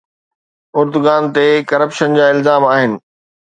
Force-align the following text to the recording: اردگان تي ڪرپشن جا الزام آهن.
اردگان 0.77 1.21
تي 1.35 1.45
ڪرپشن 1.71 2.09
جا 2.19 2.25
الزام 2.35 2.63
آهن. 2.73 2.91